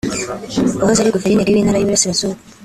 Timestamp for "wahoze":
0.79-0.99